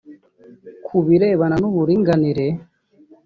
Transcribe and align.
Ku 0.85 0.97
birebana 1.05 1.55
n’ 1.59 1.63
uburinganire 1.69 2.45